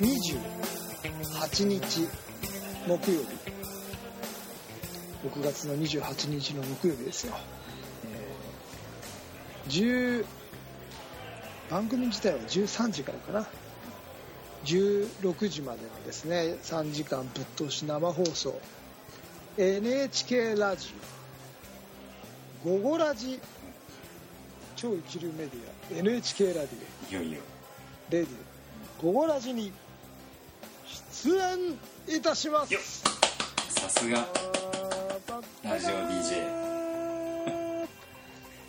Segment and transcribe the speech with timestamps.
[0.00, 2.08] 28日
[2.88, 3.28] 木曜日。
[5.28, 7.36] 6月の28日の木曜日ですよ、
[8.06, 10.26] えー10
[11.70, 13.46] 番組自体は13時からかな。
[14.64, 18.60] 16時までのですね3時間ぶっ通し生放送。
[19.56, 20.94] NHK ラジ
[22.64, 23.40] オ「午後ラジ」
[24.76, 25.98] 超一流メディア。
[25.98, 27.40] NHK ラディいよいよ。
[28.08, 28.28] オレディ
[29.02, 29.72] オ「午後ラジ」に
[31.24, 33.02] 出演いたします。
[33.70, 34.26] さすが。
[35.62, 36.60] ラジオ DJ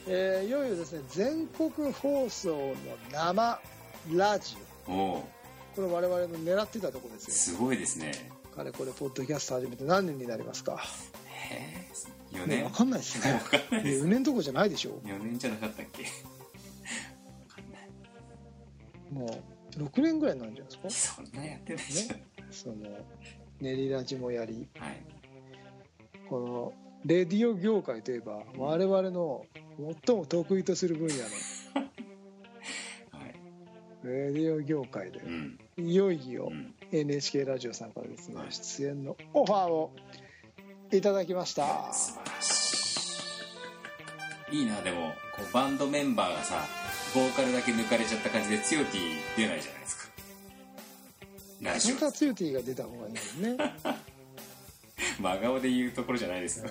[0.07, 2.75] えーいよいよですね全国放送の
[3.11, 3.59] 生
[4.13, 4.55] ラジ
[4.87, 5.23] オ
[5.75, 7.55] これ我々の狙ってたところですよ。
[7.55, 8.29] すごいですね。
[8.55, 10.77] かれこれポッドキャスト始めて何年になりますか。
[11.49, 11.87] へ
[12.33, 12.63] え4ね年？
[12.65, 13.33] 分かんないですね。
[13.33, 14.05] わかんないです。
[14.05, 14.91] 4年どころじゃないでしょ。
[15.05, 16.03] 4年じゃなかったっけ？
[16.03, 16.09] わ
[17.55, 17.89] かんない
[19.11, 19.43] も
[19.77, 21.21] う6年ぐらいになるんじゃないですか。
[21.23, 22.17] そんなやってないじゃん、
[22.51, 22.75] その
[23.61, 24.67] 練りラジもやり。
[24.77, 25.01] はい。
[26.29, 26.73] この
[27.05, 29.45] レディオ業界といえば我々の
[30.05, 31.31] 最も得意とする分野のはい
[34.03, 35.59] レディオ業界でうん。
[35.77, 36.73] いよいようん。
[36.91, 38.47] NHK ラジオさんからですねはい。
[38.51, 39.91] 出演のオファーを
[40.91, 41.93] いただきました。
[41.93, 43.23] 素晴らし
[44.51, 44.59] い。
[44.59, 45.13] いいなでも。
[45.35, 46.65] こうバンドメンバーがさ
[47.13, 49.01] ボーカルだけ抜かれちゃった感じでツヨティ
[49.37, 50.11] 出ないじゃないですか。
[51.61, 51.95] ラジオ。
[51.95, 53.75] 本当はツユティが出た方がいいもんね。
[55.19, 56.69] 真顔で言うところじゃないですよ。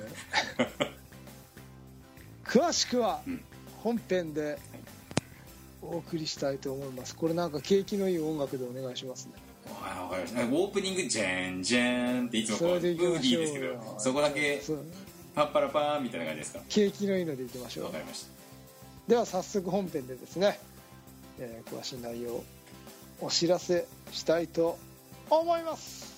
[2.44, 3.44] 詳しくはうん。
[3.82, 4.58] 本編で
[5.82, 7.16] お送りしたいと思います。
[7.16, 9.32] これなんか景気のいい音楽でお願いしますね。
[9.82, 10.40] あわかりました。
[10.42, 14.62] オープニングジャンジャンっていつもこうそれでいきブーディーですけどそこだけ
[15.34, 16.60] パッパラパーンみたいな感じですか？
[16.68, 17.84] 景気のいいのでいきましょう。
[17.86, 18.28] わかりました。
[19.08, 20.58] では早速本編でですね、
[21.38, 22.44] えー詳しい内容を
[23.20, 24.78] お知らせしたいと
[25.28, 26.10] 思います。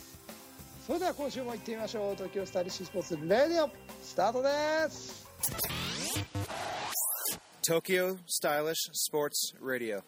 [0.87, 2.15] それでは今週も行ってみましょう。
[2.17, 3.71] 東京スタイリッシュスポーツレディオ
[4.03, 4.49] スタートで
[4.91, 5.27] す
[7.63, 10.03] Tokyo Stylish Sports Radio.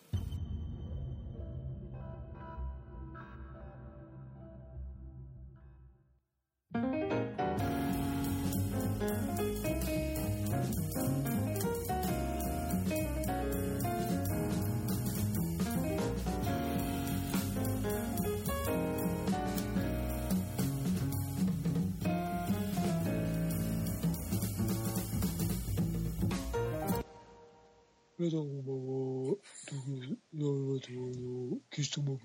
[31.70, 32.20] 岸智明で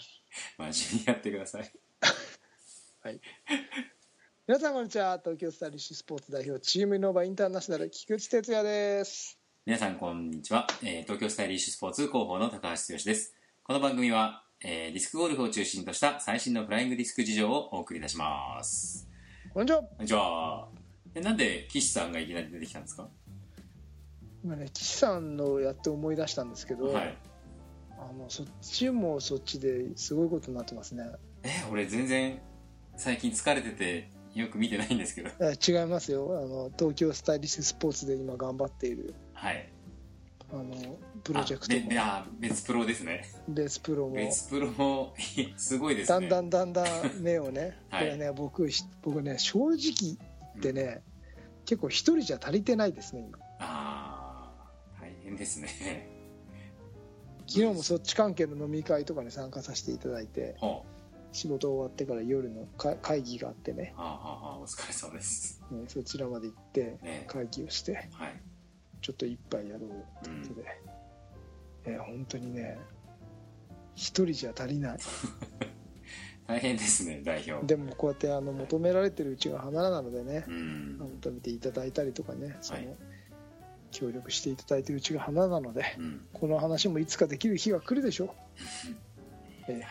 [0.00, 0.22] す。
[0.58, 1.72] 真面目にやってください。
[3.02, 3.20] はい。
[4.46, 5.18] 皆さんこんにちは。
[5.22, 9.38] 東京スタイリッシュスポーツ代表チームイノバインターナショナル菊池哲也です。
[9.66, 13.34] 皆さんこんにちは、えー東京スタイリッシュスポーツ広報の高橋剛です。
[13.62, 19.08] この番組は、えーディスクゴルフを中心とした最新のフライングディスク事情をお送りいたします。
[19.54, 19.82] こんにちは。
[19.82, 20.68] こんにちは。
[21.14, 23.08] えなんで岸さんがいきなり出てきたんですか？
[24.42, 27.16] 今ね岸さんのやって思い出したんですけど、はい
[28.08, 31.04] あのそっちもそっちですごいことになってますね。
[31.42, 32.40] え俺全然
[32.96, 35.30] 最近疲れててよく見てないんですけど。
[35.40, 36.26] え違いますよ。
[36.42, 39.14] あの東京スタイリッシュスポーツで今頑張っている。
[39.34, 39.68] はい。
[40.52, 40.64] あの
[41.22, 41.82] プロジェクトも。
[41.98, 43.24] あ別プロですね。
[43.48, 44.14] ベースプロも。
[44.14, 45.14] 別プロも
[45.56, 46.28] すごいですね。
[46.28, 48.06] だんだんだんだん目をねこ はい。
[48.06, 50.16] れね僕ひ僕ね正直言
[50.58, 51.02] ってね、
[51.64, 53.38] 結構一人じゃ足りてないですね今。
[53.60, 56.09] ああ大変ですね
[57.50, 60.86] 昨日もそっち関係の飲み会とかに参加させていただいてほ
[61.32, 63.92] 仕事終わってから夜のか会議があってね。
[63.96, 65.60] うはあはあはあお疲れ様です。
[65.70, 67.24] ねそちらまで行ってね。
[67.26, 68.40] 会議をしてはい。
[69.00, 70.66] ちょっと一杯やろううんということで、
[71.86, 72.78] えー本当にね
[73.94, 74.98] 一人じゃ足りない。
[76.46, 77.66] 大変ですね代表。
[77.66, 80.44] でもこうやってあの求められてるうちが花なのでね。
[80.46, 80.98] うん。
[80.98, 83.09] 求めていただいたりとかねその、はい
[83.90, 86.20] 協力していただいてるうちが花なのでうん。
[86.32, 88.28] この話もいつかできる日が来るでしょう、
[89.68, 89.84] えーはい。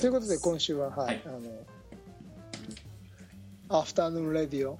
[0.00, 1.22] ということで今週ははい、はい。
[1.26, 1.40] あの
[3.80, 4.78] アフタヌーンレディオ、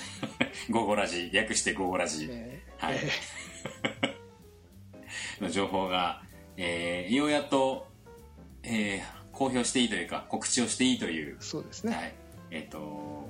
[0.70, 2.26] 午後ラジ略して午後ラジ。
[2.26, 2.62] ね。
[2.76, 2.96] はい。
[2.96, 3.10] え
[5.40, 6.22] の情報が、
[6.56, 7.86] えーようやっと、
[8.62, 11.38] えー公表していいというか告知をしていいという。
[11.38, 12.12] ー、そうですね、はい。
[12.50, 12.78] えっ、と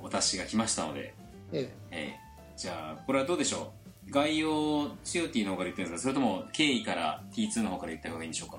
[0.01, 1.13] お達しが来ましたので、
[1.53, 2.17] ええ。
[2.17, 2.30] ー
[2.61, 3.71] じゃあこれはどうでしょ
[4.07, 4.11] う？
[4.11, 6.03] 概要チオティの方から言ってるんですか？
[6.03, 8.57] それとも経緯から T2 の方から言った方がいいんでしょうか？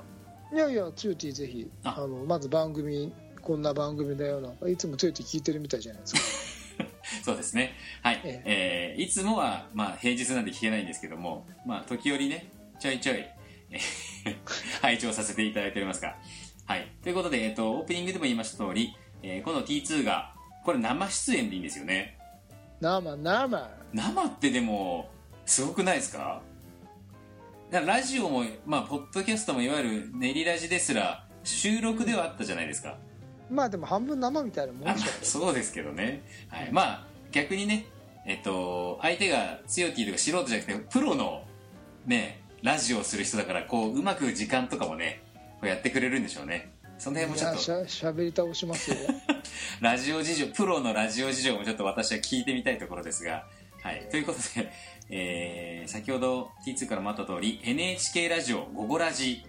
[0.53, 6.21] ーいやいやチューティーぜひああのまず番組こんな番組だよないつもついて聞いてるみたいじゃないですか
[7.25, 7.75] そうですね。
[8.03, 8.21] はい。
[8.25, 8.43] え
[8.97, 12.51] えーいつもは、まあ、平日なんで聞けないんですけども、まあ、時折ね、
[12.81, 13.17] ちょいちょい、
[13.71, 14.37] えー
[14.83, 16.17] 拝聴させていただいておりますが。
[16.67, 16.89] はい。
[17.03, 20.35] ということで、えっ、と、オープニングでも言いました通り、えーこの T2 が、
[20.65, 22.17] これ生出演でいいんですよね？
[22.83, 23.71] 生生。
[23.93, 25.09] 生ってでも、
[25.47, 26.43] すごくないですか？
[27.71, 32.99] ラジオも、まあ、ポッドキャストもいわゆる練りラジですら、収録ではあったじゃないですか。
[33.49, 37.85] まあでも半分生みたいなもんあでしょそうですけどね、はい、まあ逆にね
[38.25, 41.45] えっと相手が強ティとか素人じゃなくてプロの
[42.07, 45.23] ねラジオをする人だからこううまく時間とかもね
[45.63, 46.72] やってくれるんでしょうね
[47.03, 47.59] その辺もちょっと。
[47.59, 48.97] しゃしゃべり倒しますよ。
[49.83, 53.45] ラジオ事情プロのラジオ事情もちょっと私は聞いてみたいところですが。
[53.83, 54.07] はい。
[54.09, 54.73] ということで、
[55.11, 59.45] えー先ほど T2 からもあった通り NHK ラジオ「午後ラジ」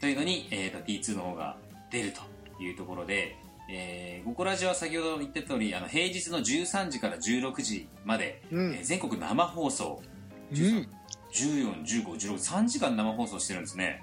[0.00, 1.58] というのに、えー、と T2 の方が
[1.90, 2.22] 出ると
[2.62, 3.36] いうところで、
[3.68, 8.74] えー、ゴコラジは先ほど言った通りあの平日の13時から16時まで、うん。
[8.76, 10.02] えー全国生放送。
[10.50, 10.88] うん。
[11.34, 14.02] 141516 3時間生放送してるんですね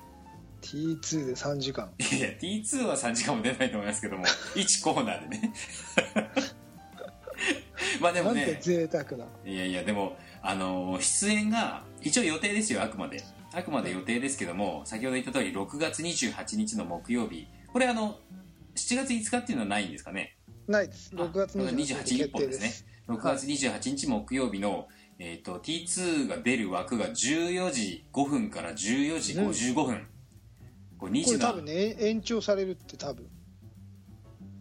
[0.62, 1.92] T2 で3時間。
[1.98, 4.26] いやいや T2 は3時間も出ないと思いますけども
[4.56, 5.54] 1コーナーでね。
[8.00, 9.26] まあでもなんてね贅沢な。
[9.46, 13.24] いやいやでもあのー出演が一応予定ですよあくまで。
[13.54, 17.48] あくまで予定ですけども先ほど言った通り6月28日の木曜日。
[17.68, 18.20] これあの
[18.76, 20.38] 7月5日っていうのはないんですかね？
[20.68, 21.14] ないです。
[21.16, 22.54] 6月あ28日28決定本でね。
[22.54, 22.78] です。
[22.78, 24.88] す6月28日木曜日の、
[25.20, 30.08] えー、と T2 が出る枠が14時5分から14時55分、
[31.02, 33.28] これ2時がこれ多分ね延長されるって多分。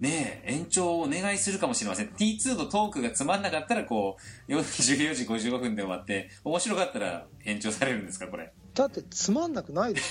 [0.01, 2.09] ねえ延長をお願いするかもしれません。
[2.09, 4.17] T2 のトークがつまんなかったらこ
[4.49, 8.55] う14時55分で終わって面白かったら延長されるんですかこれ。
[8.73, 10.07] だってつまんなくないでし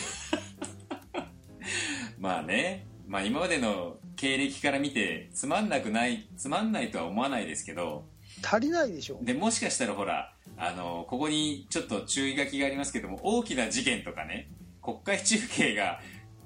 [2.19, 2.85] まあね。
[3.07, 7.87] まあ今までの経歴から見てつまんなくないつまんないとは思わないですけど。
[7.87, 8.05] ょ
[8.43, 9.17] 足りないでしょ。
[9.23, 14.51] でもしかしたらほらあのここにちょっと注意書きがありますけども大きな事件とかね
[14.83, 15.99] 国会中継が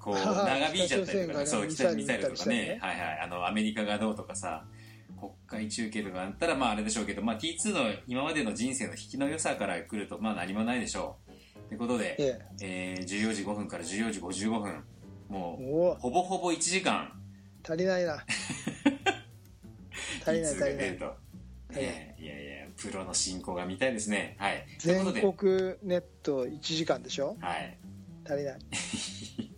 [0.03, 1.45] こう 長引いちゃったりとかね。
[1.45, 2.77] そうミサイルミサイルとか撃ったりね。
[2.81, 3.19] はいはい。
[3.19, 4.65] あのアメリカがどうとかさ
[5.17, 11.69] 国会中継とかあったらまああれでしょうけど、まあ、T2 の今までの人生の引きの良さから来るとまあ何もないでしょう。
[11.69, 12.97] ということで、ええ。
[13.01, 14.83] ー14時5分から14時55分。
[15.29, 17.11] もうほぼほぼ1時間。
[17.63, 18.23] 足りないな。
[20.25, 20.97] 足りない T2 足りない。
[21.75, 24.35] えーいやいやプロの進行が見たいですね。
[24.39, 24.65] はい。
[24.79, 27.37] 全国ネット1時間でしょ？
[27.39, 27.77] はい。
[28.25, 28.59] 足りない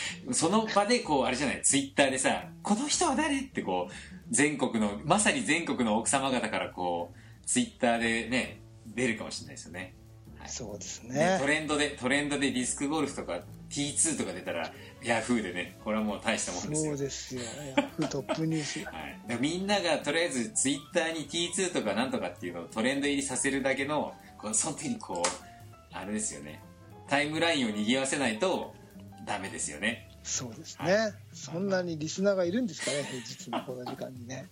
[0.32, 3.94] その場でこうあれじゃないツイッターでさ「この人は誰?」ってこう
[4.30, 9.94] 全国のまさに全国の奥様方からこうツイッターでね出るかもしれないですよね。
[10.38, 10.48] はい。
[10.48, 14.72] そうですでねトレンドでトレンドでディスクゴルフとか T2 とか出たら
[15.02, 16.92] ヤフーでねこれはもう大したもんですよ。
[16.92, 17.42] そうですよ。
[17.76, 18.84] ヤフートップニュース。
[18.88, 26.60] はい、でみんながとりあえずツイッターに T2 とかなんとかっていうのをトレンド入りさせるだけのこうその時にこうあれですよね。
[27.08, 28.74] タイムラインを賑わせないと
[29.24, 30.08] ダメですよね。
[30.22, 31.14] そうですね。
[31.32, 34.48] そんなにリスナーがいるんですかね平日のこの時間にね。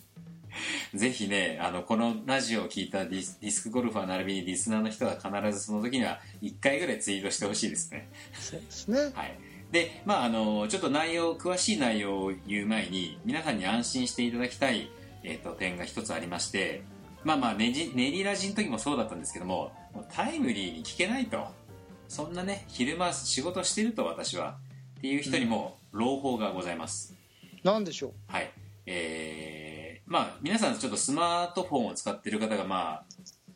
[0.94, 8.08] ぜひねあのこのラジオを聞いたディスディスクゴルファー並びにリスナーの人は必ずその時には1回ぐらいツイートしてほしいですね。
[8.32, 8.98] そうですね。
[9.14, 9.38] はい。
[9.70, 14.90] でまああのちょっと内容詳しい内容を言う前に皆さんに安心していただきたい、
[15.22, 16.82] えー、と点が一つありまして
[17.22, 21.46] まあまあねじ練りラジの時もそうだったんですけどももうタイムリーに聞けないと
[22.10, 24.56] そんなね昼間仕事してると私は
[24.98, 27.14] っていう人にも朗報がございます、
[27.62, 28.12] なんでしょう？
[28.26, 28.50] はい。
[28.84, 33.04] えー、まあ皆さんちょっとスマートフォンを使ってる方がまあ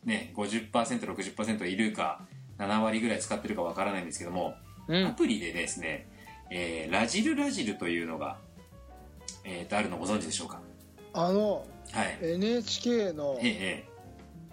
[0.05, 2.21] ね 50%60% いるか
[2.57, 4.55] 7割ぐらい使ってるかわからないんですけども
[4.87, 6.07] うアプリでですね、
[6.49, 8.37] えーラジルラジルというのが、
[9.43, 10.61] えーとあるのご存知でしょうか？
[11.13, 12.17] あのはい。
[12.21, 13.94] NHK のええ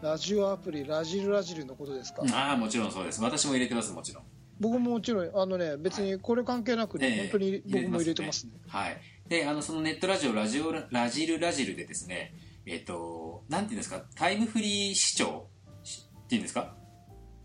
[0.02, 2.22] ラジオアプリラジルラジルのことですか？
[2.24, 3.22] ええああ、もちろんそうです。
[3.22, 4.24] 私も入れてます、もちろん。
[4.60, 9.00] 僕ももちろんあのね別にこれ関係なくね、ええ本当に僕も入れてますねはい。
[9.28, 12.34] で、あの、そのネットラジオ、ラジオ、ラジルラジルでですね、
[12.66, 15.48] えっ、と、なんていうんですか、タイムフリー視聴
[15.84, 16.74] しっていうんですか？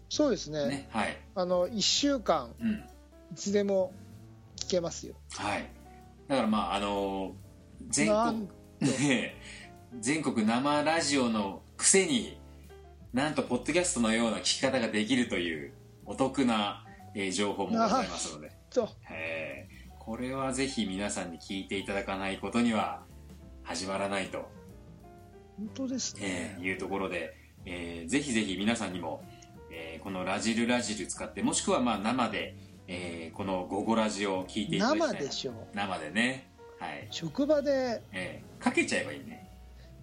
[0.09, 0.89] そうですねね。
[0.91, 1.17] はい。
[1.35, 2.83] あの1週間うん。
[3.33, 3.93] いつでも
[4.55, 5.69] 聞けますよはい。
[6.27, 7.35] だからまあ、あの
[7.89, 8.47] 全国、
[9.99, 12.37] 全国生ラジオのくせに、
[13.17, 15.74] なんと、ポッドキャストのような聞き方ができるという、
[16.05, 18.51] お得な、えー情報もございますので。
[18.69, 23.01] とえーこれはぜひ皆さんに聞いていただかないことには
[23.63, 24.47] 始まらないと、
[25.57, 27.33] 本当ですね、えーいうところで、
[27.65, 29.24] えーぜひぜひ皆さんにも、
[29.71, 32.55] えーこのラジルラジル使ってもしくはまあ生で、
[32.88, 36.51] えーこの「ゴゴラジ」を聞いていただきたい生でしょ生でね。
[36.79, 37.07] はい。
[37.09, 39.47] 職場でええかけちゃえばいいね、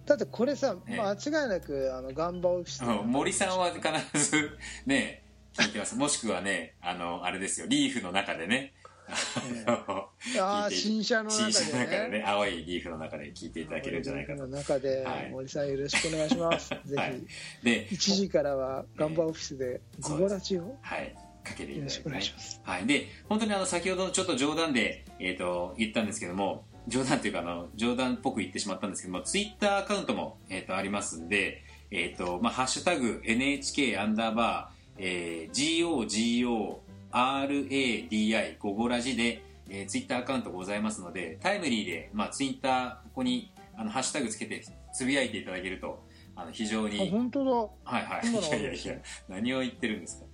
[0.05, 0.99] だってこれさ、ええ。
[0.99, 5.95] 間違いなくあのガンバオフィスうん森さんは必ず ね聞いてます。
[5.95, 8.73] もしくはねあのあれですよリーフの中でね。
[9.07, 9.65] え
[10.41, 11.77] あ新車の中で。
[11.77, 14.39] ねでね青いリーフの中で聞いていただけるんじゃないかと。
[14.39, 15.29] の中で、はい。
[15.29, 16.69] 森さんよろしくお願いします。
[16.69, 17.21] ぜひ、はい。
[17.63, 21.15] で1時からはガンバオフィスでゴゴラジをはい。
[21.43, 22.61] かけていただいて、よろしくお願いねします。
[22.63, 36.65] はい、で本当にあの先ほどちょっと冗談で、えー、と言ったんですけども冗談というかあの冗談っぽく言ってしまったんですけどもツイッターアカウントも、えー、とありますんで、えーとまあ、ハッシュタグ NHK アンダーバー、えー、
[37.11, 44.63] GOGORADI ゴゴラジで、えー、ツイッターアカウントございますのでタイムリーで、まあ、ツイッターここにあのハッシュタグつけて
[44.93, 46.03] つぶやいていただけると
[46.35, 47.51] あの非常にあ本当だ。
[47.51, 48.27] はいはい。
[48.27, 48.95] いやいやいや
[49.29, 50.25] 何を言ってるんですか。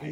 [0.00, 0.10] はい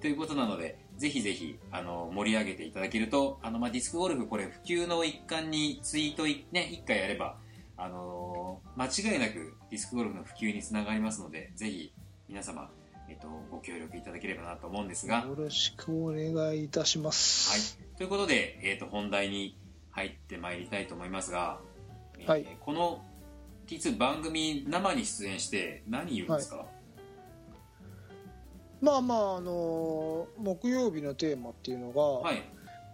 [0.00, 7.38] ということなので、ぜひぜひあの盛り上げていただけると、あのまあ、ディスクゴルフ、これ、普及の一環にツイートい、ね、1回やれば、
[7.76, 11.92] あの間違いなくディスクゴルフの普及につながりますので、ぜひ
[12.28, 12.70] 皆様、
[13.08, 17.50] えっと、ご協力いただければなと思うんですが、よろしくお願いいたします。
[17.50, 19.58] はい、ということで、えっと、本題に
[19.90, 21.58] 入ってまいりたいと思いますが、
[22.20, 22.46] えーはい。
[22.60, 23.04] この
[23.66, 26.64] T2 番組生に出演して何言うんですか、
[28.82, 32.42] まあまああの木曜日のテーマっていうのが、はい、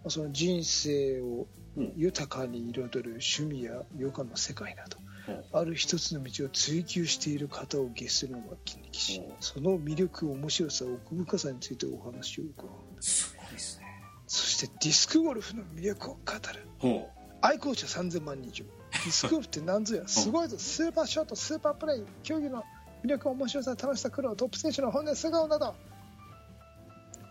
[0.09, 5.61] その人生をうん豊かに彩る趣味や余暇の世界など、うん。
[5.61, 9.35] ある一つの道を追求している方をゲストのが筋肉し、うん。
[9.41, 13.03] その魅力面白さ奥深さについてお話を伺う。
[13.03, 13.87] すごいですね。
[14.27, 16.19] そしてディスクゴルフの魅力を語
[16.53, 16.67] る。
[16.79, 17.09] ほ
[17.41, 18.65] 愛好者3000万人以上。
[18.65, 20.09] ディスクゴルフって何ぞや。
[20.09, 20.59] すごいぞ。
[20.59, 22.65] スーパーショットスーパープレイ競技の
[23.05, 25.75] 魅力面白さ楽しさ苦労トップ選手の本音素顔など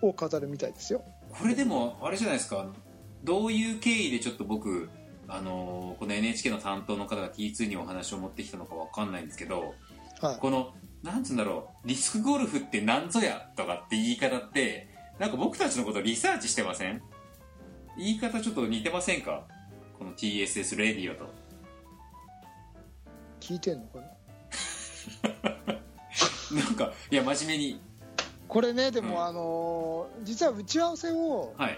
[0.02, 1.04] を語るみたいですよ。
[1.32, 2.66] うこれでもあれじゃないですか。
[3.24, 4.90] どういう経緯でちょっと僕
[5.28, 9.74] あのーこの NHK の担当の方が T2 にお話を持ってきたのかわかんないんですけど
[10.22, 10.38] はい。
[10.38, 14.88] このなんつうんだろうディスクゴルフってなんぞやとかって言い方って
[15.20, 17.02] なんか僕たちのことリサーチしてません？
[17.98, 19.44] 言い方ちょっと似てませんか？
[19.98, 21.28] この TSS レディオと。
[23.40, 24.06] 聞いてんのかな？
[26.52, 27.82] なんかいや真面目に。
[28.48, 29.26] これねでも、うん。
[29.26, 31.78] あのー実は打ち合わせを、はい。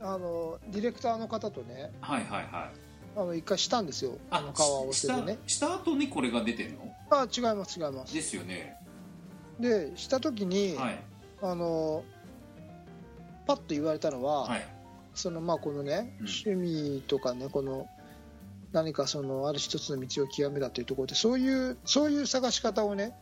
[0.00, 2.70] あのディレクターの方とねはいはいはい。
[3.14, 4.18] あの一回したんですよ。
[4.30, 5.38] あの顔合わせでね。
[5.46, 6.94] したした後にこれが出てんの？
[7.10, 8.14] あ違います違います。
[8.14, 8.76] ですよね。
[9.60, 10.98] でした時に、はい。
[11.42, 12.04] あの
[13.46, 14.66] パッと言われたのは、はい。
[15.14, 16.26] そのまあこのね、うん。
[16.26, 17.86] 趣味とかねこの
[18.72, 23.14] 何かそのある一つの道を極めたというところでそういうそういう探し方をね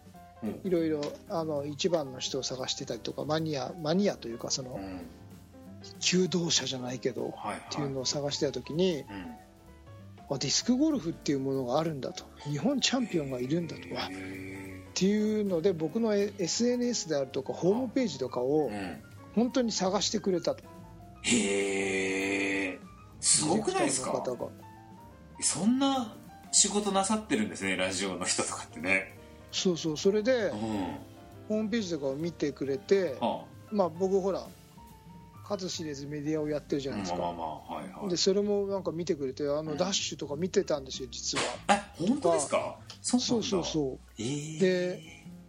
[0.42, 0.60] うん。
[0.64, 5.00] いろいろあの一番の人を探してたりとかマニアマニアというかそのうん。
[5.98, 7.56] 求道者じゃないけど、はいはい。
[7.56, 9.06] っていうのを探してた時にうん。
[10.32, 12.24] あディスクゴルフっていうものがあるんだと。
[12.44, 18.70] 日本チャンピオンがいるんだとかっへていうので僕の SNS であるとかホームページとかを
[19.34, 20.62] 本当に探してくれたと。
[21.22, 22.78] へえ
[23.20, 24.12] すごくないですか？
[24.12, 24.46] 方が
[25.42, 26.14] そんな
[26.52, 29.16] 仕事なさってるんですねラジオの人とかってね。
[29.52, 30.58] そうそうそれでうん。
[31.48, 34.46] ホームページとかを見てくれてはまあ僕ほら
[35.44, 37.18] 数知れずメディアをやってるじゃあないですか。
[37.18, 38.08] まあまあまあはいはい。
[38.10, 39.66] でそれもなんか見てくれてあうん。
[39.66, 41.44] のダッシュとか見てたんですよ実は。
[41.68, 42.76] え本当ですか？
[43.02, 43.98] そうそうそうそう。
[44.18, 45.02] えー、で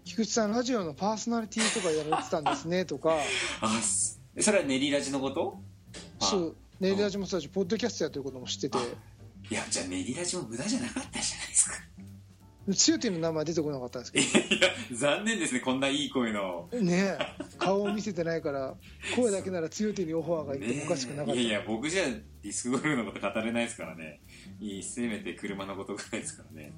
[0.06, 3.16] 菊池さんラジオのパーソナリティとかやられてたんですね とか。
[3.62, 5.60] あすそれは練りラジのこと？
[6.20, 8.78] あそうネイルラジもそうだしポッドキャストやってることも知ってて
[9.52, 11.76] いやじゃあ練りラジも無駄じゃなかったじゃないですか。
[12.74, 16.70] 強手の名前出てこなかったんですけいやいや残念ですねこんないい声の。
[16.72, 17.44] どねえ。
[17.58, 18.76] 顔を見せてないから
[19.14, 24.22] 声だけなら強手にオファーがいってもおかしくなかった、いやいや僕じゃディスクゴルフのこと語れないですからね。
[24.84, 26.72] せめて車のことぐらいですからね。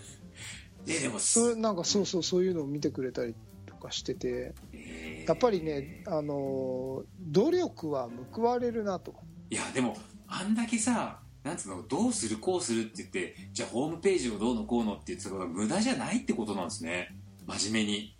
[0.88, 3.34] えでもそれなんかそうそうそういうのを見てくれたり
[3.66, 4.54] とかしてて。
[4.72, 5.28] えー。
[5.28, 9.14] やっぱりねあの努力は報われるなと。
[9.50, 17.16] いやでもあんだけさなんつうのどうするこうするって言ってじゃあホームページをどうのこうのって言ってたことは無駄じゃないってことなんですね。
[17.46, 18.16] 真面目に。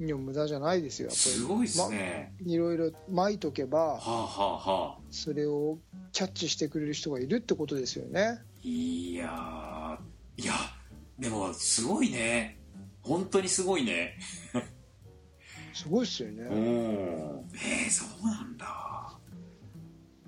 [0.00, 1.08] いや無駄じゃないですよ。
[1.08, 4.98] やっぱりすごいっすね、まいろいろ巻いとけばはあはあはあ。
[5.10, 5.78] それを
[6.12, 8.38] キャッチしてくれる人がいるってことですよね。
[8.62, 10.54] いやーいや
[11.18, 12.58] でもすごいね。
[13.02, 14.18] 本当にすごいね。
[15.74, 18.91] すごいっすよおねおえー、そうなんだ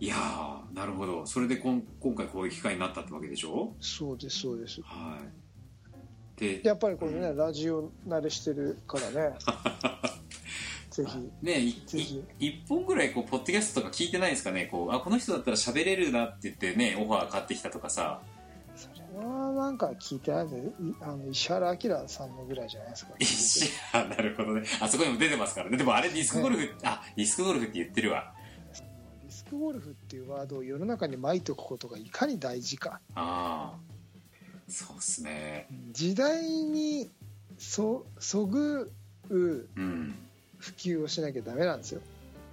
[0.00, 1.24] いやーなるほど。
[1.26, 3.74] それでこん今回こういう機会になったってわけでしょ？
[3.80, 4.80] そうですそうです。
[4.82, 5.18] は
[6.36, 6.40] い。
[6.40, 9.36] でやっぱりこれね、ラジオ慣れしてるからね。
[10.90, 11.30] ぜひ。
[11.42, 12.22] ねいぜひ。
[12.40, 14.66] い一本ぐらいこうポッドキャストとか聞いてないですかね？
[14.66, 18.20] こうあこの人だったら喋れるなって言ってねオファー買ってきたとかさ。
[18.76, 18.88] そ
[19.20, 20.56] れはなんか聞いてないんで。
[20.58, 20.62] い
[21.02, 23.12] あの石原明さんのぐらいじゃないですか。
[23.20, 24.66] 石原なるほどね。
[24.80, 25.76] あそこにも出てますからね。
[25.76, 28.34] でもあれディスクゴルフ、あディスクゴルフって言ってるわ
[29.54, 33.00] クゴルフっていうワードを世の中にまいておくことがいかに大事か。
[33.14, 33.74] ああ
[34.68, 35.68] そうっすね。
[35.92, 37.10] 時代に
[37.58, 38.92] そそぐ
[39.30, 39.36] う
[39.76, 40.14] うん。
[40.58, 42.00] 普及をしなきゃダメなんですよ。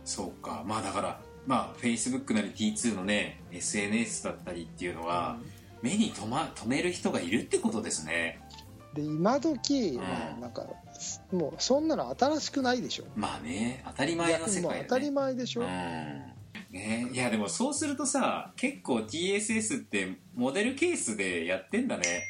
[0.05, 0.63] そうか。
[0.65, 5.38] まあだからまあ Facebook なり T2 のね SNS だったりっていうのは、
[5.81, 8.41] 目に留,、ま、留める人がいるってことですね。
[8.93, 9.96] で今時、ん。
[9.98, 10.03] ま
[10.38, 10.67] あなんか
[11.31, 13.05] もうそんなの新しくないでしょ。
[13.15, 14.86] まあね当たり前の世界だね。
[14.89, 16.30] 当たり前でしょ、うん
[16.71, 22.23] ね、いやでもそうするとさ結構 TSS ってモデルケースでやってんだね。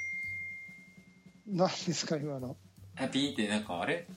[1.48, 2.58] 何ですか今の。
[2.98, 4.08] あピーってなんかあれ？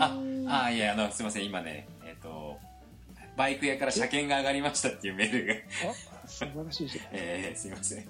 [0.00, 0.18] あ
[0.64, 2.58] あいやあのすいません今ねえっ、と
[3.36, 5.54] バイク屋から車検が上がりましたっていうメールが。
[6.24, 7.06] あ素晴らしいじゃん。
[7.12, 8.08] えー、すいません。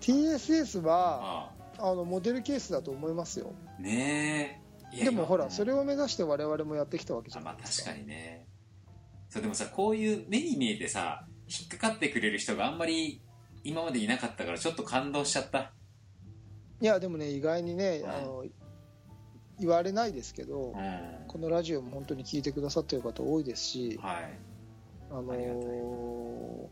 [0.00, 1.94] TSS はああ。
[1.94, 3.52] のモデルケースだと思いますよ。
[3.78, 8.43] あねでも今ほらそれを目指して我々もやってきたわけじあまあゃないですか確かにね
[9.34, 13.20] そうでもさこういう目に見えてさ引っかかってくれる人があんまり
[13.64, 15.72] 今までいなかったからちょっと感動しちゃった。
[16.80, 18.10] いやでもね意外にねうん。
[18.10, 18.44] あの
[19.58, 21.26] 言われないですけど、うん。
[21.26, 24.38] このラジオも本当に聞いてくださってる方多いですし、はい。
[25.10, 26.68] あのー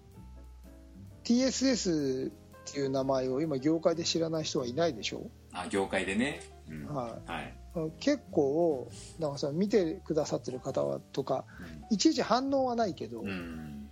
[1.25, 2.33] TSS っ
[2.64, 6.87] ていう名前を今業界で知らない人はいないでしょ、あ業界でね、うん。
[6.87, 7.62] ははいい、
[8.00, 11.45] 結構なんかさ見てくださってる方はとか
[11.91, 13.88] いちいち反応はないけど、うん、うん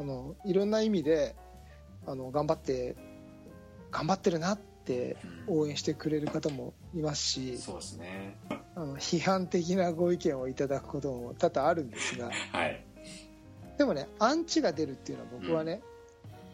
[0.00, 1.34] あのいろんな意味で
[2.06, 2.96] あの頑張って
[3.90, 5.16] 頑張ってるなって
[5.48, 5.58] うん。
[5.60, 8.36] 応援してくれる方もいますしそうですね。
[8.74, 12.30] あの批判的なご意見をいただくことも多々あるんですが。
[12.52, 12.84] はい。
[13.76, 15.82] でもねアンチが出るっていうのは僕はね、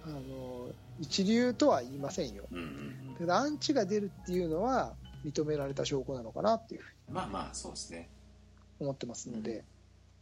[0.05, 0.69] あの
[1.01, 2.45] 一流とは言いませんよ。
[2.51, 3.17] うんうん。
[3.19, 8.11] ただアンチが出るっていうのは認められた証拠なのかなっていうふうにまあまあそうですね。
[8.79, 9.65] 思ってますので、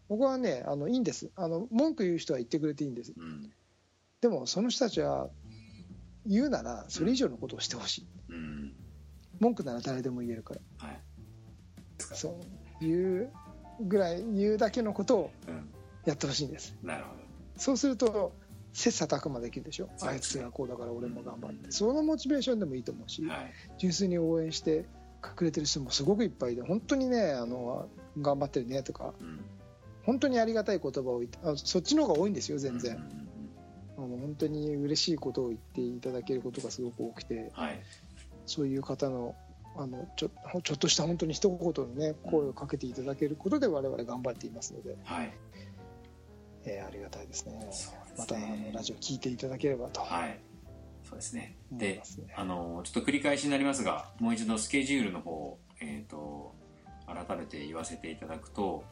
[0.09, 1.31] 僕はねあのいいんです。
[1.37, 3.13] あの文句言う人は言ってくれていいんです。
[3.17, 3.51] うん。
[4.21, 5.29] でもその人たちは
[6.27, 8.07] 言うならそれ以上のことをしてほしい。
[8.29, 8.75] うん。
[9.41, 10.61] 文句なら誰でも言えるから。
[10.87, 11.01] はい。
[11.99, 12.35] そう
[12.81, 13.33] 言う
[13.81, 15.69] ぐらい言うだけのことをうん。
[16.05, 16.75] やってほしいんです。
[16.83, 17.11] なるほ
[17.57, 18.33] そうすると
[18.73, 19.89] 切磋琢磨できるでしょ。
[19.97, 21.71] そうあいつがこうだから俺も頑張って。
[21.71, 23.53] そのモチベーションでもいいと思うしどはい。
[23.79, 24.87] 純粋に応援して
[25.21, 27.89] くれてる人もすごくいっぱいで本当にねあの
[28.21, 29.41] 頑張ってるねとかうん。
[30.05, 33.29] 本当にありがたい言葉を言ってあそっちの方が多いんですよ全然、うんうんうん
[33.95, 37.81] あの本当に嬉しいことを言っていただけることがすごく多くてはい。
[38.47, 39.37] そういう方の
[39.77, 40.31] あのちょ
[40.63, 45.33] ちょっとした本当に一言のね声をかけていただけることで我々頑張っていますので、はい。
[46.65, 47.71] えーありがたいですね
[48.17, 50.39] またあのラジオ聞いていただければとはい。
[51.03, 51.57] そうですね。
[51.71, 52.03] でね、
[52.37, 56.55] あのちょっと繰り返しになりますがもう一度スケジュールの方を、えー、と
[57.07, 58.85] 改めて言わせていただくと,、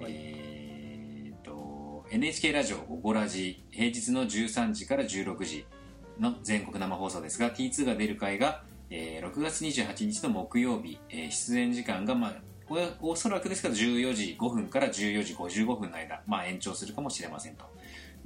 [0.00, 5.66] えー、と NHK ラジオ「午後ラジ」平日の13時から16時
[6.18, 12.34] の全国生放送ですが T2 が出る回が、えー6月28日の木曜日、えー出演時間が、まあ、
[12.66, 17.64] これはおそらくですけど14時5分から14時55分の間、まあ、延長するかもしれませんと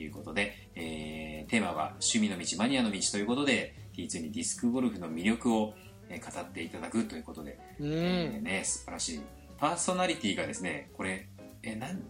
[0.01, 5.75] いうことで、えーテーマは趣味の道マニアの道ということで T2 にディスクゴルフの魅力を、
[6.09, 9.21] えー語っていただくということで、うん、えーね、素晴らしい
[9.59, 11.29] パーソナリティがですねこれ
[11.63, 12.01] えなん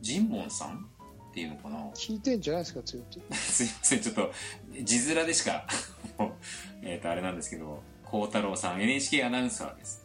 [0.00, 0.86] ジンモンさん
[1.30, 1.78] っていうのかな？
[1.94, 4.32] 聞いてんじゃないですか強いってすいませんちょっと
[4.82, 5.66] 字面でしか
[6.82, 10.04] えっとあれなんですけど孝太郎さん NHK アナウンサーです。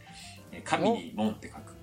[0.51, 1.75] えー神に門って書く。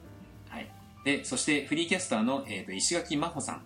[0.48, 0.70] はい。
[1.04, 3.62] でそしてフリーキャスターの、えー、と石垣真帆さん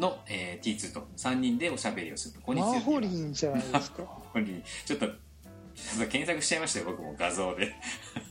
[0.00, 4.04] の、えー T2 と3人でおしゃべりをするとここについてはマーホリンじゃないですか
[4.86, 5.06] ちょっと
[6.08, 7.72] 検索しちゃいましたよ僕も画像で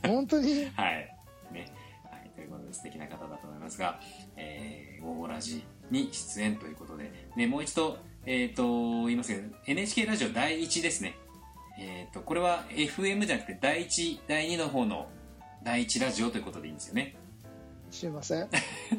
[0.06, 0.66] 本当に？
[0.76, 1.14] はい。
[1.52, 1.72] ね。
[2.10, 2.30] はい。
[2.34, 4.00] ということで素敵な方だと思いますが、
[4.36, 11.16] えー、ゴーゴラジに出演ということで、ね、もう一度、えっ、と、言いますけど、NHK ラジオ第1ですね。
[11.78, 15.08] えっ、と、これは FM じゃなくて第1、第2の方の
[15.62, 17.16] 第1ラジオということでいいんですよね。
[17.90, 18.48] すいません。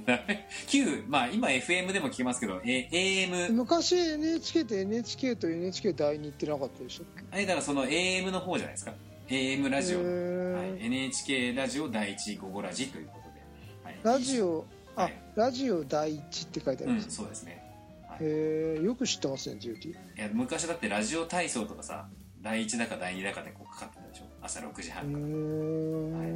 [0.68, 7.04] 旧、まあ今 FM でも聞けますけど、え AM、昔 NHK って NHK と NHK 第2ってなかったでしょ。
[7.32, 8.94] あれだからその AM の方じゃないですか。
[9.30, 10.00] AM ラジオ。
[10.00, 10.72] へー。
[10.72, 13.40] はい、NHK ラジオ第1、ゴゴラジということで。
[13.84, 15.14] はい、ラジオあ、はい。
[15.36, 17.64] ラジオ第一って書いてあうん、るんです、そうですね。
[18.08, 18.18] はい。
[18.22, 22.10] へえよく知ってますね GT いや昔だってラジオ体操とかさ
[22.42, 24.24] 第1だか第2だかでこうかかってたでしょ。
[24.42, 25.28] 朝6時う半から、ー。
[25.28, 26.28] んということで、はい。
[26.28, 26.32] え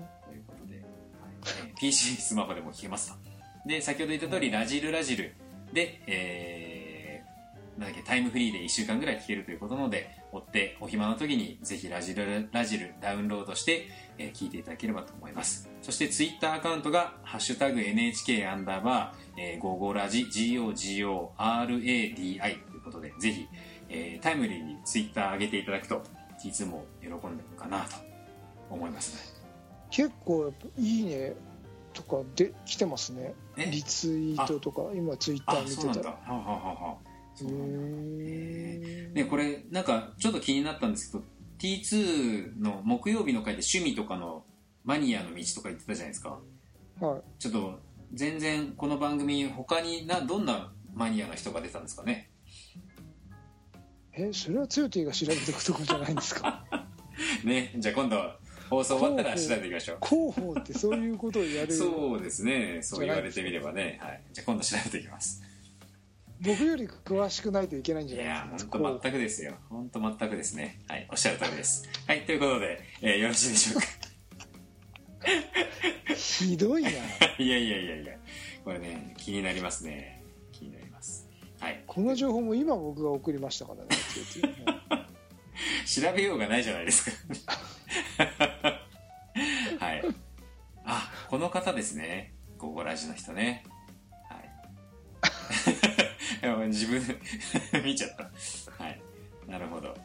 [0.00, 0.03] ー
[1.78, 3.18] PC スマホでも聞けますと
[3.66, 5.34] で先ほど言った通りラジルラジル。
[5.72, 6.94] で、えー
[7.80, 15.68] なんだっけタイムフリーで1週間ぐらい聞けるということなので追ってお暇な時にぜひラジルラジルダウンロードして、えー聞いていただければと思います。
[15.82, 23.48] そしてツイッターアカウントが「ハッシュタグ #NHK アンダーバー、えー、55ラジ GOGORADI」ということでぜひ、
[23.88, 26.02] えータイムリーにツイッター上げていただくと
[26.42, 27.96] T2 も喜んでるのかなと
[28.70, 29.14] 思います。
[29.14, 29.33] ね
[29.94, 31.34] 結構やっぱいいね
[31.92, 33.34] とかで来てますね。
[33.56, 33.66] え？
[33.70, 36.10] リツイートとか今ツイッタあー見てたら。
[36.10, 37.08] はあはあはあはあ。
[37.36, 38.18] そうなん
[39.14, 41.24] ね、これなんかちょっと気になったんですけど
[41.58, 44.44] T2 の木曜日の回で趣味とかの
[44.84, 46.38] マニアの道とか言ってたじゃないですか。
[47.00, 47.22] えはい。
[47.38, 47.78] ちょっと
[48.12, 52.30] 全然この番組他になどんなマニアの人が出たんですかね。
[54.12, 56.64] えそれはつよティが調べておくとこじゃないんですか？
[57.44, 58.16] ねじゃあ今度
[58.70, 59.98] 放送終わったら調べていきましょう。
[60.06, 62.80] 広報ってそういうことをやるそうですね。
[62.82, 65.42] そう言われてみればね、はい、じゃあ今度調べていきます。
[66.40, 68.78] 僕より詳しくないといけないんいじゃないやですか。
[68.78, 69.54] 本当全くですよ。
[69.70, 70.80] 本当全くですね。
[70.88, 71.06] はい。
[71.10, 71.88] おっしゃる通りです。
[72.06, 72.22] はい。
[72.26, 73.86] ということで、えーよろしいでしょうか。
[76.14, 76.90] ひどいな。
[77.38, 78.18] いやいやいやいや。
[78.64, 80.22] これね気になりますね。
[80.52, 81.28] 気になります。
[81.60, 81.82] はい。
[81.86, 83.88] この情報も今僕が送りましたからね。
[85.86, 87.58] 調べようがないじゃないですか
[91.34, 92.32] この方ですね。
[92.58, 93.64] ゴゴラジの人ね。
[94.30, 94.38] は
[96.62, 96.68] い。
[96.70, 97.02] 自分
[97.82, 98.30] 見ちゃった。
[98.80, 99.02] はい。
[99.48, 99.96] なるほど。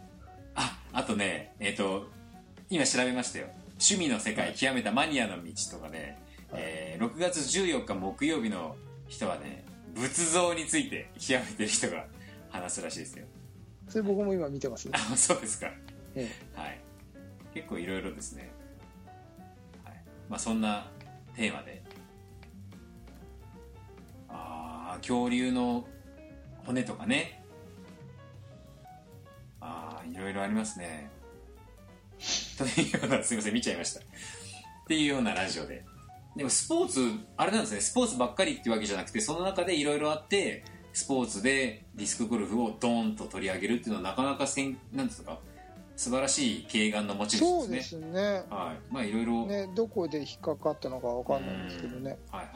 [0.56, 2.10] ああとねえっ、と
[2.68, 3.48] 今調べましたよ。
[3.74, 6.18] 趣味の世界極めたマニアの道とかね、
[6.52, 8.76] えー6月14日木曜日の
[9.08, 9.64] 人はね
[9.94, 12.08] 仏像について極めてる人が
[12.50, 13.28] 話すらしいですよ。
[13.88, 15.72] それ僕も今見てますよ、あそうですか。
[16.16, 16.28] え。
[16.56, 16.82] はい、
[17.54, 18.50] 結構いろいろですね、
[19.84, 20.04] はい。
[20.28, 20.90] まあ、そんな
[21.40, 21.82] テーマで。
[24.28, 25.88] ああ恐竜の
[26.66, 27.42] 骨とかね。
[29.62, 31.10] ああいろいろありますね。
[32.58, 34.02] というようなすいません見ちゃいました。
[34.02, 34.04] っ
[34.90, 35.86] ていうようなラジオで。
[36.36, 37.00] でもスポーツ
[37.38, 37.80] あれなんですね。
[37.80, 45.40] スポーツばっかりっていうわけじゃなくてその中でいろいろあってスポーツでディスクゴルフをドーンと取り上げるっていうのはなかなかせんなんですか。
[46.00, 48.02] 素晴らしい軽眼の持えちそうで主ですね。
[48.04, 48.22] すね。
[48.50, 48.94] はい。
[48.94, 52.18] まあいろいろ、ねどこで引っかかったのかわかんないんですけどね。
[52.32, 52.48] はいはい。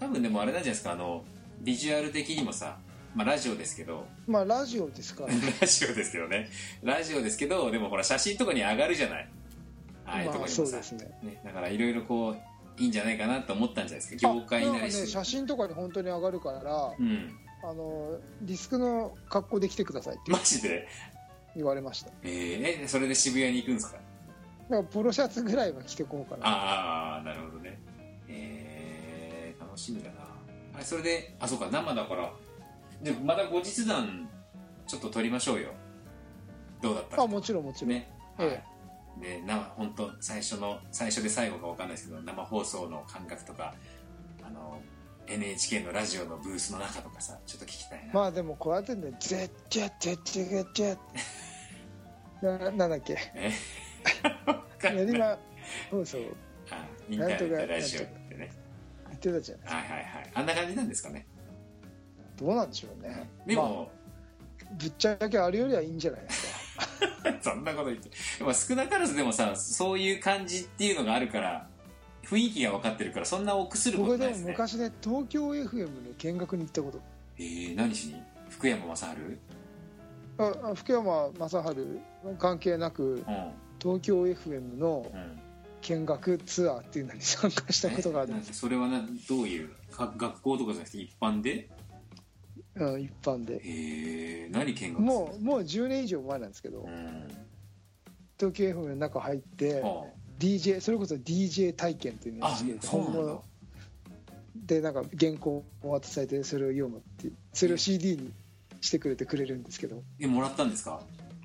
[0.00, 0.90] 多分でもあれなんじゃないですか。
[0.90, 1.22] あの
[1.60, 2.78] ビジュアル的にもさ
[3.14, 4.04] まあラジオですけど。
[4.26, 5.28] まあラジオですから。
[5.60, 6.50] ラジオですけどね。
[6.82, 9.28] ラジオですけどでもほら写真とかに上がるじゃない。
[10.04, 11.18] ああいうとこまあにもさ、そうですね。
[11.22, 12.36] ね、だからいろいろこう
[12.82, 14.34] いいんじゃないかなと思ったんじゃないですか。
[14.34, 17.38] 業界あなりして、ね写真とかに本当に上がるからうん。
[17.62, 20.88] あのディスクの格好で来てくださいってマジで？
[21.56, 22.10] 言われました。
[22.10, 23.98] だかえー、えそれで渋谷に行くんですか？
[24.68, 26.46] らポロシャツぐらいは着てこうかな。
[26.46, 27.78] ああなるほどね。
[28.28, 30.16] えー、楽しみだな。
[30.74, 32.32] あれそれであそうか生だから。
[33.02, 34.28] でまた後日談
[34.86, 35.68] ちょっと撮りましょうよ。
[36.80, 37.22] どうだったか。
[37.22, 38.64] あもちろんもちろん、ね、えはい。
[39.20, 43.74] でな本当最初の最初で最後か分かんないですけど生放送の感覚とか
[44.42, 44.80] あの
[45.26, 50.98] NHK のラジオのブースの中とかさちょっと聞きたいな、まあでもこうやってね「ゼッチェッチェッチェッチェッ
[52.42, 53.52] ななんだっけえ
[54.44, 55.38] 分かんない練馬
[55.90, 56.18] 放送
[56.70, 58.52] あインターネットラジオってね
[59.08, 61.26] 言ってたじゃないはいはいはいあんな感じなんですかね
[62.36, 63.90] どうなんでしょうねまあでも、
[64.78, 66.54] ぶっちゃけあれよりはいいんじゃないですか
[67.40, 71.68] そんなこと言ってでも少なからずでもさそういう感じっていうのがあるから
[72.26, 74.52] 雰囲気が分かってるからそんな臆するこ僕でもとないですね。
[74.52, 77.00] 昔ね東京 FM の見学に行ったこと。
[77.38, 78.22] えー、何しに？
[78.48, 79.04] 福山雅治？
[80.38, 81.56] ああ福山雅治
[82.38, 83.24] 関係なくうん。
[83.80, 85.40] 東京 FM のうん。
[85.86, 88.32] 見学ツアーっていうのに参加したことがある。
[88.32, 89.68] んえです、それはなどういう？
[89.90, 91.68] か学校とかじゃなくて一般で？
[92.76, 93.60] うん、一般で。
[93.62, 97.28] えー、何見学もうもう10年以上前なんですけど、うん。
[98.38, 100.06] 東京 FM の中入っては
[100.38, 103.42] DJ それこそ DJ 体験っていうのをして本物
[104.56, 108.32] でなんか原稿を渡されてそれを読むっていうそれを CD に
[108.80, 111.00] してくれてくれるんですけどえもらったんですか？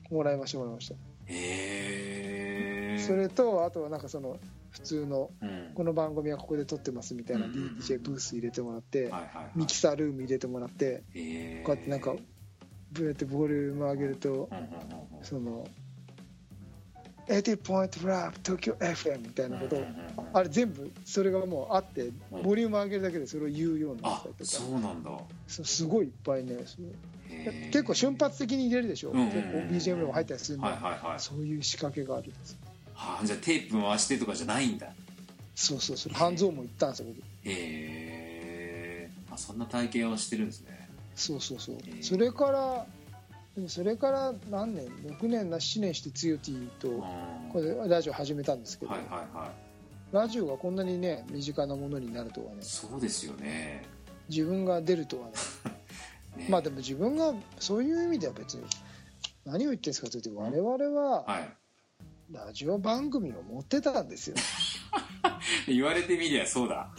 [0.10, 0.96] もらいましたもらいました、
[1.28, 4.38] へえそれとあとはなんかその
[4.72, 5.60] 普通のうん。
[5.76, 9.52] この番組はここで撮ってますみたいな DJ ブース入れてもらって、はいはいはい。
[9.56, 11.04] ミキサールーム入れてもらって
[11.64, 12.16] こうやってなんか
[12.92, 14.70] ブーやってボリューム上げるとうん。
[15.24, 15.66] その
[17.30, 19.78] 80 point rap 東京 FM みたいなこと
[20.34, 22.44] あれ全部それがもうあってうん。
[22.44, 24.50] ボリューム上げるだけでそれを言うようになっあたりとか。
[24.50, 25.12] そうなんだ。
[25.48, 26.58] そうすごいいっぱいね
[27.72, 31.20] 結構瞬発的に入れるでしょ、うん結構 BGM でも入ったりするんで、はいはいはい。
[31.20, 32.58] そういう仕掛けがあるんです。
[32.96, 34.88] はあじゃあテープ回してとかじゃないんだ。
[35.56, 37.18] そうそうそれ半蔵も行ったんですよ僕。
[37.46, 40.90] へあそんな体験をしてるんですね。
[41.16, 42.02] そうそうそう、ー。
[42.02, 42.86] それから
[43.56, 44.88] でもそれから何年
[45.20, 50.16] ？6年な7年してつよティとあこれラジオ始めたんですけど、はいはいはい。
[50.16, 53.86] ラジオがこんなにね身近なものになるとはねそうですよね。
[54.30, 55.34] 自分が出るとはね。
[56.38, 56.48] ね。
[56.50, 58.64] まあでも自分がそういう意味では別に
[59.46, 61.50] 何を言ってるんですかというと我々ははい。
[62.32, 64.36] ラジオ番組を持ってたんですよ。
[65.68, 66.90] 言われてみりゃそうだ。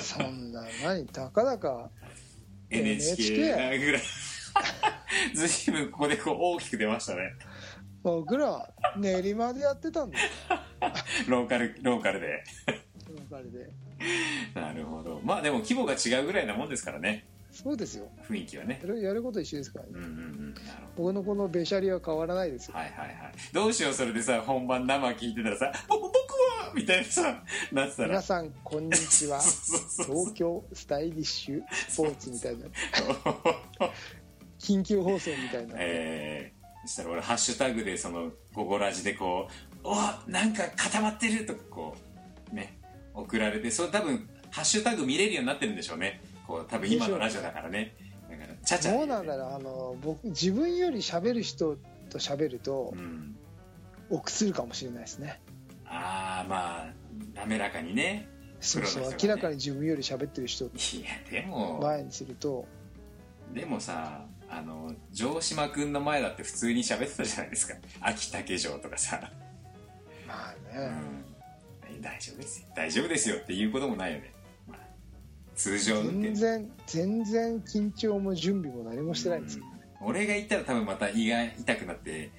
[0.00, 1.88] そんな何たかだか
[2.68, 4.02] NHK なぐらい
[5.34, 7.34] 随分ここでこう大きく出ましたね。
[8.02, 10.58] 僕らは練馬でやってたんですよ。
[11.28, 12.44] ローカルローカルで。
[13.06, 13.70] その彼で。
[14.54, 15.20] なるほど。
[15.24, 17.24] まあでも規模が違うぐらいなもんですからね。
[17.52, 18.08] そうですよ。
[18.28, 18.80] 雰囲気はね。
[18.82, 20.54] やること一緒ですからね、うんうんうん。
[20.96, 22.74] 僕のこのべしゃりは変わらないですよ。
[22.74, 23.16] はいはいはい。
[23.52, 26.10] どうしようそれでさ本番生聞いてたらさ「ぼ僕
[26.64, 28.08] は!」みたいなさ なってたら。
[28.08, 29.40] 皆さんこんにちは。
[30.06, 32.66] 東京スタイリッシュスポーツみたいな
[34.62, 39.96] 緊急放送みたいな、えー、そしたら俺ハッシュタグでその「ゴゴラジ」でこう「お
[40.30, 41.96] なんか固まってる!」とかこ
[42.52, 42.78] うね
[43.12, 46.20] 送られてそれ多分ハッシュタグ見れるようになってるんでしょうね。
[46.46, 47.94] こう多分今のラジオだからね。
[48.30, 48.92] だからちゃちゃ。
[48.92, 51.76] どうなんだろうあの僕自分より喋る人
[52.10, 53.36] と喋るとうん。
[54.10, 55.40] 臆するかもしれないですね。
[55.86, 56.92] ああまあ
[57.34, 58.28] 滑らかにね。
[58.60, 59.16] そうそうね。
[59.22, 60.66] 明らかに自分より喋ってる人。
[60.66, 60.70] をい
[61.02, 61.80] やでも。
[61.80, 62.66] 前にすると。
[63.54, 67.74] でもさあの城島君の前だって普通に喋ってたじゃないですか。
[68.02, 69.32] 秋竹城とかさ、
[70.26, 72.66] まあうね、ん、大丈夫ですよ。
[72.76, 74.30] 大丈夫ですよっていうこともないよね、
[74.68, 74.78] まあ、
[75.56, 79.64] 通常全然全然緊張も準備も何もしてないんですよ、
[80.02, 80.06] うん。
[80.08, 82.30] 俺が行ったら多分また胃が痛くなって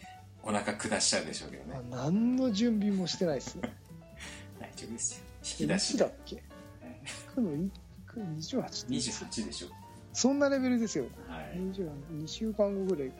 [0.43, 1.79] お腹下しちゃうでしょうけどね。
[1.89, 3.73] まあ何の準備もしてないですね。
[4.59, 5.23] 大丈夫ですよ。
[5.43, 6.35] 引いき出しつだっけ？
[6.35, 7.71] 行くのい
[8.05, 9.69] く28 28でしょ
[10.13, 11.05] そんなレベルですよ。
[11.27, 13.11] はい、2週間後ぐらい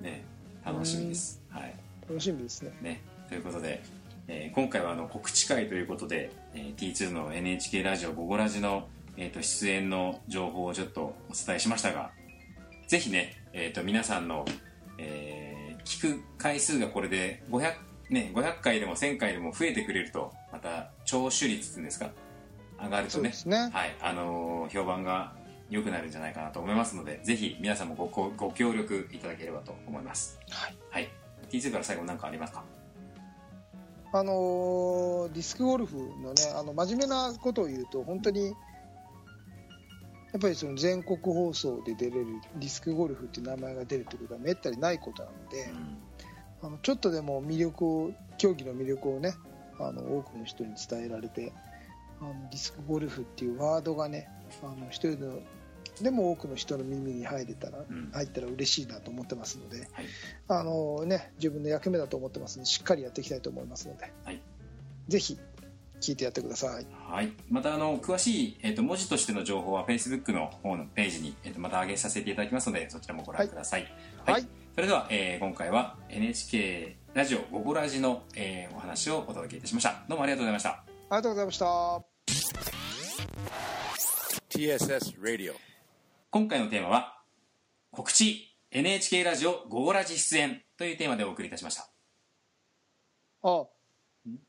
[0.00, 0.24] うん、ね
[0.64, 1.42] 楽しみです。
[1.50, 1.74] はい。
[2.08, 2.72] 楽しみですね。
[2.80, 3.82] ね、ということで、
[4.28, 12.10] えー今回はあの告知会ということで、えー T2 の NHK ラジオ「ゴゴラジの」えーと出演の情報をちょっとお伝えしましたが
[12.86, 14.44] ぜひね、えー、と皆さんの、
[14.98, 17.72] えー聞く回数がこれで500、
[18.10, 22.10] ね、500回でも1000回でも増えてくれるとまた聴取率っていうんですか
[22.78, 23.32] 上がるとね。
[23.46, 23.70] ね。
[23.72, 23.96] はい。
[24.02, 25.32] あのー評判が
[25.70, 30.38] 良くなるんじゃないかなと思いますのでぜひ皆さんもごごご協力いただければと思います。
[30.50, 30.76] はい。
[30.90, 31.08] はい。
[31.50, 32.64] T2 から最後何かありますか？
[34.12, 45.72] あのーディスクゴルフのねあの真面目なことを言うと本当にやっぱりその全国放送で出れるディスクゴルフっていう名前が出るってことはめったにないことなので
[46.62, 49.34] あのちょっとでも魅力を競技の魅力をね
[49.78, 51.52] あの多くの人に伝えられて
[52.20, 54.28] あのディスクゴルフっていうワードがね
[54.62, 55.38] あの一人の
[56.02, 58.10] でも多くの人の耳に入れたら、うん。
[58.12, 60.06] 入ったら嬉しいなと思ってますので、はい。
[60.48, 64.40] あのね、自分の役目だと思ってますのでしっかりやっていきたいと思いますので、はい。
[65.08, 65.38] ぜひ
[66.00, 66.86] 聞いてやってください。
[67.08, 73.86] はい、またあの詳しい、えー、と文字としての情報は Facebook の方のページに、えー、とまた上げさせていただきますのでそちらもご覧ください、
[74.24, 74.46] はい。
[74.74, 80.02] それでは、えー今回は NHK ラジオ「ゴゴラジの」えーお話をお届けいたしました。
[80.08, 80.70] どうもありがとうございました。
[80.70, 81.66] ありがとうございました。
[84.48, 85.69] TSS Radio.
[86.32, 87.24] 今回のテーマは
[87.90, 91.90] 「告知 NHK ラジオゴゴラジ出演」というテーマでお送りいたしました。
[93.42, 93.66] あ、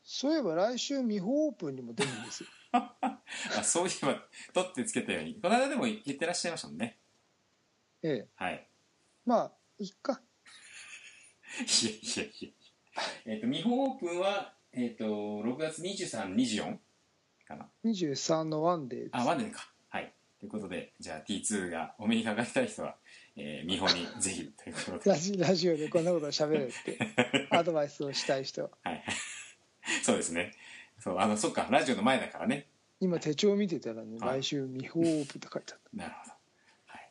[0.04, 2.48] そういえば来週ミホオープンにも出るんですよ。
[2.70, 3.20] あ
[3.64, 5.40] そういえば取ってつけたように。
[5.40, 7.00] この間でも言ってらっしゃいましたもんね。
[8.02, 8.70] ええ、はい。
[9.26, 10.22] まあいっか。
[11.58, 12.50] いやいやいや
[13.24, 16.78] えっ、と日本オープンはえっ、と6月2324
[17.44, 17.68] かな。
[17.84, 19.10] 23のワンデーです。
[19.14, 19.58] あワンデーか。
[19.58, 19.71] はい
[20.42, 22.96] ということでじゃあ T2 がお目にかかりたい人は、
[23.36, 25.10] えー、美穂にぜひということで。
[25.10, 26.98] ラジラジオでこんなことを喋れって
[27.56, 28.68] アドバイスをしたい人。
[28.82, 29.04] はい。
[30.02, 30.52] そうですね。
[30.98, 32.66] そうあのそっかラジオの前だからね。
[32.98, 34.40] 今手帳見てたらね、はい。
[34.40, 36.32] 来週ミホオープンって書いてあっなるほど、
[36.86, 37.10] はい、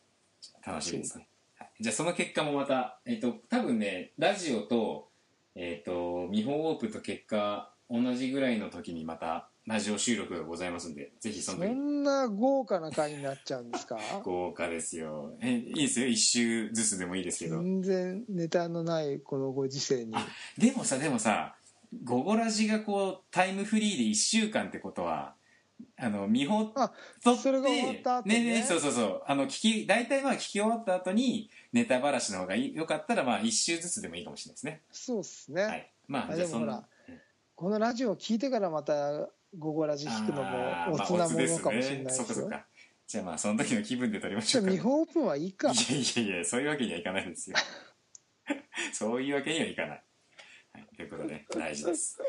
[0.66, 5.10] 楽しみですね、はい、じゃあその結果もまたえっ、と多分ねラジオと
[5.56, 11.74] えっ、と日本オープンと結果同じぐらいの時にまたラジオ収録がございますんでぜひたそその時。
[11.74, 13.98] んな豪華な回になっちゃうんですか？
[14.26, 15.36] 豪華ですよ。
[15.42, 16.08] えいいですよ。
[16.08, 17.58] 一周ずつでもいいですけど。
[17.62, 20.16] 全然ネタのないこのご時世に。
[20.58, 21.56] でもさでもさ
[22.04, 25.36] 「ゴゴラジ」がこうタイムフリーで1週間ってことは
[25.98, 26.92] あの見本あ
[27.24, 28.44] 撮ってそれが終わった後ね。
[28.44, 29.24] ねねそうそうそう。
[29.28, 34.82] あの聞き大体まあ聞き終わった後にネタばらしの方がいいよかったらまあ1週ずつでもいいかもしれないですね。
[34.92, 35.92] そうっすね、はい。
[36.08, 36.88] まああじゃあそんな
[37.56, 42.24] このラジオを聞いてからまた「午後ラジ」聞くのもあーまあおつなものかもしれないねですよ。
[42.24, 42.66] そっかそっか。
[43.08, 44.72] じゃあまあその時の気分で撮りましょうか。
[44.72, 45.72] じゃあ日本オープンはいいか。
[45.72, 47.58] いやいやいやそういうわけにはいかないですよ。
[48.94, 50.04] そういうわけにはいかない、
[50.74, 52.22] はい、ということで大事です。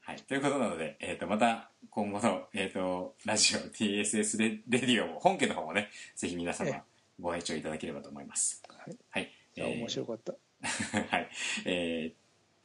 [0.00, 6.84] はいということなので、えー、とまた今後の、えー、とラジオ TSS レレディオも本家の方もねぜひ皆え様
[7.18, 8.62] ご拝聴いただければと思います。
[8.68, 8.96] はい。
[9.10, 10.34] はい、いや面白かった、
[11.08, 11.30] はい。
[11.64, 12.12] え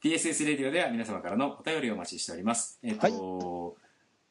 [0.02, 2.78] ー、TSS レディオでは皆様からのお便りをお待ちしております。
[2.82, 3.79] えっ、と、い、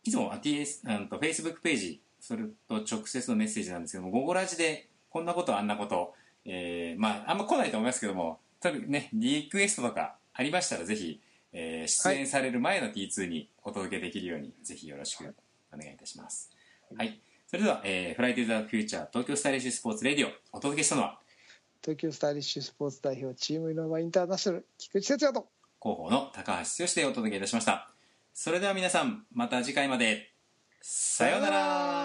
[0.03, 6.13] つもあ TS、あのと Facebook ページ、それと直接のメッセージなんですけども、午後ラジでこんなことあんなこと、
[6.45, 15.35] えー、まあ、あんま来ないと思いますけども、多分ね、リクエストとかありましたらぜひ、えー出演される前の T2 にお届けできるように、ぜひよろしく
[15.73, 16.51] お願いいたします。
[16.95, 17.19] はい。
[17.47, 21.19] それでは、えー、フライトゥザフューチャー東京スタイリッシュスポーツレディオ、お届けしたのは、
[21.81, 25.47] 東京スタイリッシュスポーツ代表チームイノバインターナショナル菊池哲也と
[25.81, 27.89] 広報の高橋剛でお届けいたしました
[28.41, 30.29] それでは皆さんまた次回まで。
[30.81, 31.98] さようなら。